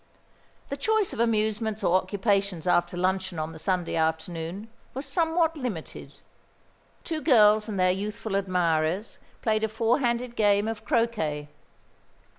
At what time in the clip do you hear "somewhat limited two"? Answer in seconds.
5.05-7.21